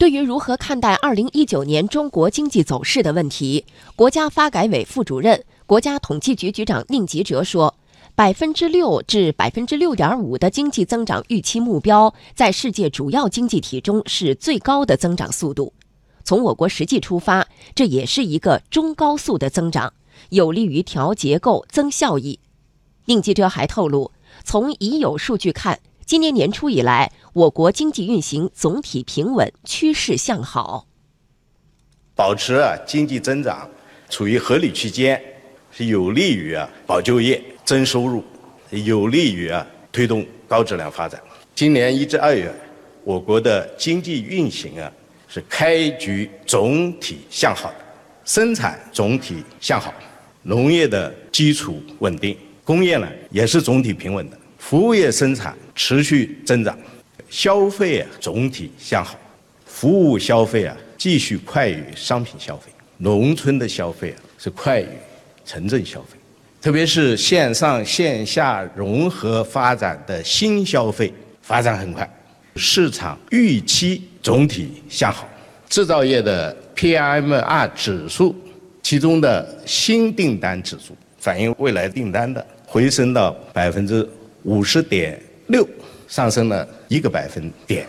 [0.00, 7.74] 对于如何看待二零一九年中国经济走势的问题，国家发改委副主任、国家统计局局长宁吉喆说
[8.16, 15.74] ：“百分之六至百分之六点五的经济增长预期目标，在世界主要经济体中是最高的增长速度。
[16.24, 19.92] 从我国实际出发，这也是一个中高速的增长，
[20.30, 22.40] 有利于调结构、增效益。”
[23.04, 24.10] 宁吉喆还透露，
[24.44, 25.78] 从已有数据看。
[26.10, 30.88] 今年年初以来，我国经济运行总体平稳，趋势向好。
[32.16, 33.70] 保持啊经济增长
[34.08, 35.22] 处于合理区间，
[35.70, 38.24] 是有利于啊保就业、增收入，
[38.70, 41.22] 有利于啊推动高质量发展。
[41.54, 42.52] 今年一至二月，
[43.04, 44.90] 我国的经济运行啊
[45.28, 47.84] 是开局总体向好的，
[48.24, 49.94] 生产总体向好，
[50.42, 54.39] 农业的基础稳定，工业呢也是总体平稳的。
[54.60, 56.78] 服务业生产持续增长，
[57.28, 59.18] 消费总体向好，
[59.64, 64.86] 服务消费啊继续快于商品消费，农村的消费啊是快于
[65.44, 66.16] 城镇消费，
[66.60, 72.08] 特别是线上线下融合发展的新消费发展很快，
[72.54, 75.26] 市场预期总体向好，
[75.68, 78.36] 制造业的 PMI 指数，
[78.82, 84.08] 其中的新订单指数反映未来订单的回升到百分之。
[84.44, 85.68] 五十点六，
[86.08, 87.86] 上升了一个百分点。